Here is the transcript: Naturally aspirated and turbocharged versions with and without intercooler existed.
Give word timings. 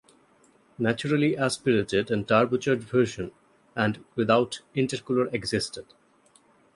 Naturally 0.79 1.37
aspirated 1.37 2.09
and 2.09 2.27
turbocharged 2.27 2.79
versions 2.79 3.31
with 3.31 3.77
and 3.83 4.03
without 4.15 4.61
intercooler 4.75 5.31
existed. 5.31 5.85